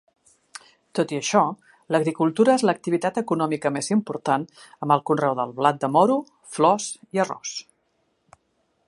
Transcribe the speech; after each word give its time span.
Tot 0.99 1.11
i 1.15 1.17
això, 1.23 1.41
l'agricultura 1.95 2.55
és 2.59 2.63
l'activitat 2.69 3.19
econòmica 3.23 3.73
més 3.77 3.91
important, 3.97 4.47
amb 4.87 4.97
el 4.97 5.05
conreu 5.11 5.39
de 5.41 5.49
blat 5.61 5.81
de 5.85 5.93
moro, 5.99 6.19
flors 6.57 6.89
i 7.19 7.23
arròs. 7.27 7.57